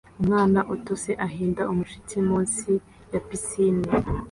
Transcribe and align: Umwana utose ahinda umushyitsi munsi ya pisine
Umwana 0.21 0.59
utose 0.75 1.09
ahinda 1.27 1.61
umushyitsi 1.71 2.17
munsi 2.29 2.69
ya 3.11 3.19
pisine 3.27 3.89